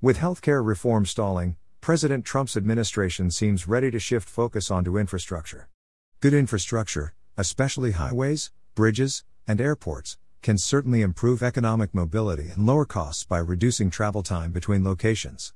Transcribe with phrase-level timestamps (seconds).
[0.00, 5.68] With healthcare reform stalling, President Trump's administration seems ready to shift focus onto infrastructure.
[6.20, 13.24] Good infrastructure, especially highways, bridges, and airports, can certainly improve economic mobility and lower costs
[13.24, 15.52] by reducing travel time between locations.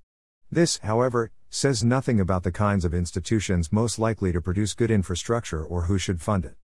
[0.50, 5.64] This, however, says nothing about the kinds of institutions most likely to produce good infrastructure
[5.64, 6.56] or who should fund it.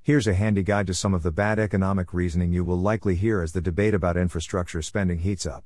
[0.00, 3.42] Here's a handy guide to some of the bad economic reasoning you will likely hear
[3.42, 5.64] as the debate about infrastructure spending heats up.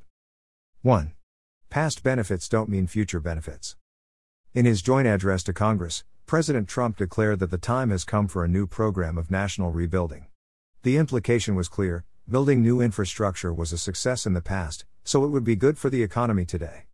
[0.80, 1.12] 1.
[1.74, 3.74] Past benefits don't mean future benefits.
[4.54, 8.44] In his joint address to Congress, President Trump declared that the time has come for
[8.44, 10.26] a new program of national rebuilding.
[10.84, 15.30] The implication was clear building new infrastructure was a success in the past, so it
[15.30, 16.84] would be good for the economy today.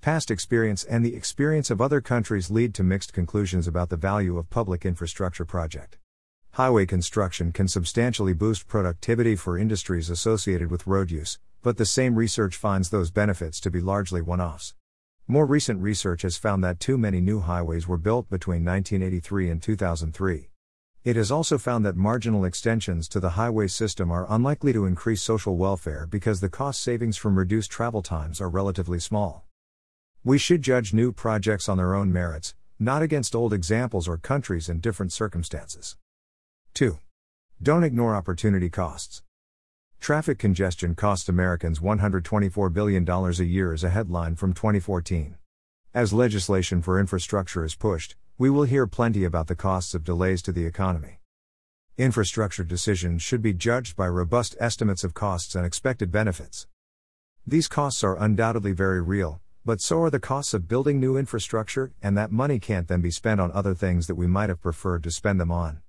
[0.00, 4.38] Past experience and the experience of other countries lead to mixed conclusions about the value
[4.38, 5.98] of public infrastructure project.
[6.54, 12.14] Highway construction can substantially boost productivity for industries associated with road use, but the same
[12.14, 14.74] research finds those benefits to be largely one offs.
[15.26, 19.62] More recent research has found that too many new highways were built between 1983 and
[19.62, 20.50] 2003.
[21.02, 25.22] It has also found that marginal extensions to the highway system are unlikely to increase
[25.22, 29.46] social welfare because the cost savings from reduced travel times are relatively small.
[30.24, 34.68] We should judge new projects on their own merits, not against old examples or countries
[34.68, 35.96] in different circumstances.
[36.74, 36.98] 2.
[37.62, 39.22] Don't ignore opportunity costs.
[40.00, 45.36] Traffic congestion costs Americans $124 billion a year is a headline from 2014.
[45.92, 50.40] As legislation for infrastructure is pushed, we will hear plenty about the costs of delays
[50.40, 51.20] to the economy.
[51.98, 56.66] Infrastructure decisions should be judged by robust estimates of costs and expected benefits.
[57.46, 61.92] These costs are undoubtedly very real, but so are the costs of building new infrastructure,
[62.02, 65.02] and that money can't then be spent on other things that we might have preferred
[65.02, 65.82] to spend them on.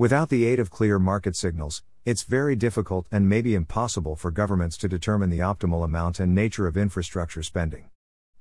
[0.00, 4.78] Without the aid of clear market signals, it's very difficult and maybe impossible for governments
[4.78, 7.90] to determine the optimal amount and nature of infrastructure spending.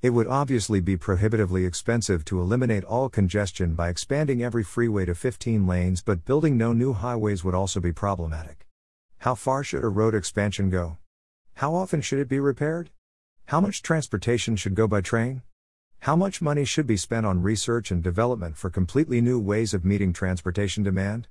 [0.01, 5.13] It would obviously be prohibitively expensive to eliminate all congestion by expanding every freeway to
[5.13, 8.65] 15 lanes, but building no new highways would also be problematic.
[9.17, 10.97] How far should a road expansion go?
[11.55, 12.89] How often should it be repaired?
[13.47, 15.41] How much transportation should go by train?
[16.03, 19.83] How much money should be spent on research and development for completely new ways of
[19.83, 21.27] meeting transportation demand?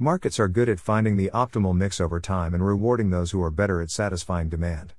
[0.00, 3.50] Markets are good at finding the optimal mix over time and rewarding those who are
[3.50, 4.92] better at satisfying demand.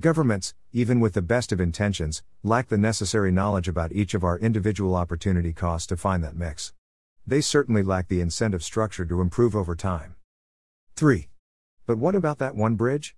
[0.00, 4.36] Governments, even with the best of intentions, lack the necessary knowledge about each of our
[4.40, 6.72] individual opportunity costs to find that mix.
[7.24, 10.16] They certainly lack the incentive structure to improve over time.
[10.96, 11.28] 3.
[11.86, 13.14] But what about that one bridge?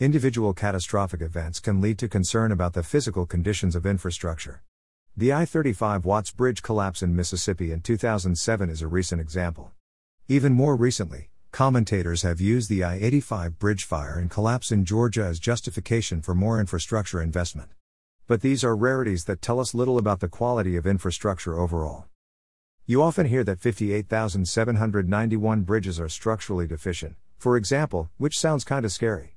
[0.00, 4.64] Individual catastrophic events can lead to concern about the physical conditions of infrastructure.
[5.16, 9.70] The I 35 Watts Bridge collapse in Mississippi in 2007 is a recent example.
[10.30, 15.24] Even more recently, commentators have used the I 85 bridge fire and collapse in Georgia
[15.24, 17.70] as justification for more infrastructure investment.
[18.28, 22.04] But these are rarities that tell us little about the quality of infrastructure overall.
[22.86, 29.36] You often hear that 58,791 bridges are structurally deficient, for example, which sounds kinda scary.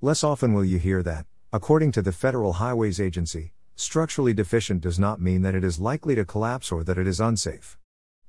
[0.00, 4.98] Less often will you hear that, according to the Federal Highways Agency, structurally deficient does
[4.98, 7.78] not mean that it is likely to collapse or that it is unsafe.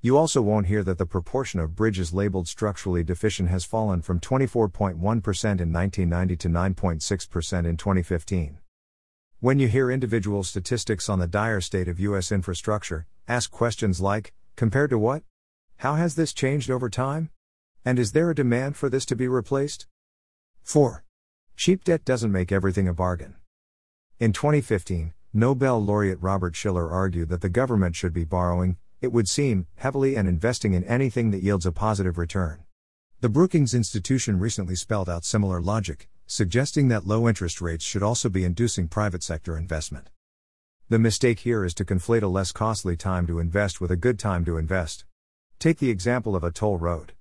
[0.06, 4.20] You also won't hear that the proportion of bridges labeled structurally deficient has fallen from
[4.20, 8.58] 24.1% in 1990 to 9.6% in 2015.
[9.40, 12.34] When you hear individual statistics on the dire state of U.S.
[12.34, 15.24] infrastructure, ask questions like compared to what?
[15.78, 17.30] How has this changed over time?
[17.86, 19.88] And is there a demand for this to be replaced?
[20.64, 21.06] 4.
[21.56, 23.36] Cheap debt doesn't make everything a bargain.
[24.20, 29.28] In 2015, Nobel laureate Robert Shiller argued that the government should be borrowing, it would
[29.28, 32.64] seem, heavily and investing in anything that yields a positive return.
[33.20, 38.30] The Brookings Institution recently spelled out similar logic, suggesting that low interest rates should also
[38.30, 40.10] be inducing private sector investment.
[40.88, 44.18] The mistake here is to conflate a less costly time to invest with a good
[44.18, 45.04] time to invest.
[45.60, 47.12] Take the example of a toll road.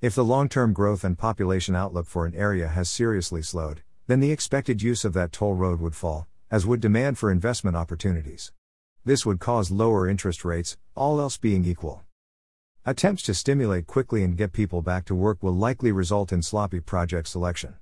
[0.00, 4.20] If the long term growth and population outlook for an area has seriously slowed, then
[4.20, 8.52] the expected use of that toll road would fall, as would demand for investment opportunities.
[9.06, 12.02] This would cause lower interest rates, all else being equal.
[12.86, 16.80] Attempts to stimulate quickly and get people back to work will likely result in sloppy
[16.80, 17.74] project selection.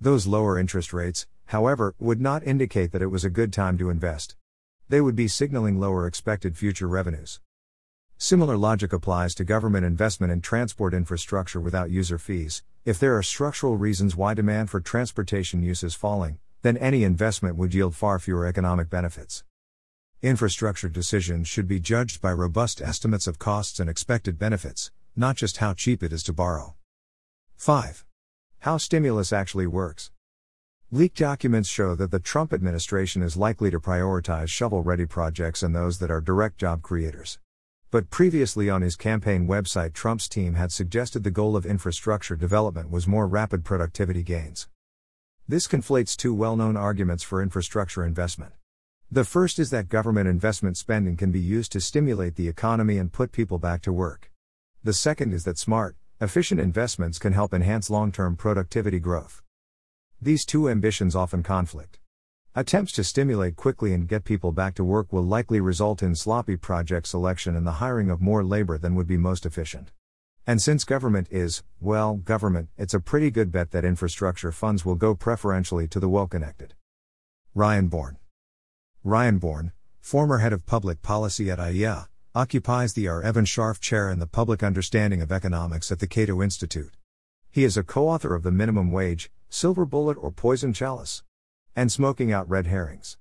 [0.00, 3.90] Those lower interest rates, however, would not indicate that it was a good time to
[3.90, 4.36] invest.
[4.88, 7.40] They would be signaling lower expected future revenues.
[8.16, 12.62] Similar logic applies to government investment in transport infrastructure without user fees.
[12.84, 17.56] If there are structural reasons why demand for transportation use is falling, then any investment
[17.56, 19.42] would yield far fewer economic benefits.
[20.22, 25.58] Infrastructure decisions should be judged by robust estimates of costs and expected benefits, not just
[25.58, 26.74] how cheap it is to borrow.
[27.56, 28.06] 5.
[28.60, 30.10] How stimulus actually works.
[30.90, 35.76] Leaked documents show that the Trump administration is likely to prioritize shovel ready projects and
[35.76, 37.38] those that are direct job creators.
[37.90, 42.90] But previously on his campaign website, Trump's team had suggested the goal of infrastructure development
[42.90, 44.66] was more rapid productivity gains.
[45.46, 48.54] This conflates two well known arguments for infrastructure investment.
[49.10, 53.12] The first is that government investment spending can be used to stimulate the economy and
[53.12, 54.32] put people back to work.
[54.82, 59.42] The second is that smart, efficient investments can help enhance long term productivity growth.
[60.20, 62.00] These two ambitions often conflict.
[62.56, 66.56] Attempts to stimulate quickly and get people back to work will likely result in sloppy
[66.56, 69.92] project selection and the hiring of more labor than would be most efficient.
[70.48, 74.94] And since government is, well, government, it's a pretty good bet that infrastructure funds will
[74.96, 76.74] go preferentially to the well connected.
[77.54, 78.16] Ryan Bourne.
[79.06, 79.70] Ryan Bourne,
[80.00, 83.22] former head of public policy at IEA, occupies the R.
[83.22, 86.96] Evan Scharf Chair in the Public Understanding of Economics at the Cato Institute.
[87.52, 91.22] He is a co author of The Minimum Wage, Silver Bullet or Poison Chalice
[91.76, 93.16] and smoking out red herrings.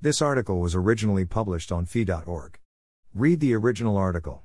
[0.00, 2.58] This article was originally published on fee.org.
[3.14, 4.44] Read the original article.